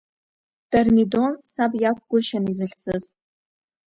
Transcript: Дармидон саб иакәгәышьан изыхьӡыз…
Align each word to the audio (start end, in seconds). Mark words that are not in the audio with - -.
Дармидон 0.69 1.33
саб 1.51 1.71
иакәгәышьан 1.81 2.45
изыхьӡыз… 2.51 3.03